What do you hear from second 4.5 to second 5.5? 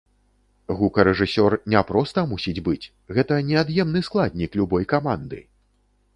любой каманды!